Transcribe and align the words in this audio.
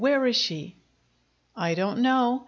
Where 0.03 0.25
is 0.25 0.35
she?" 0.35 0.77
"I 1.55 1.75
don't 1.75 1.99
know. 1.99 2.39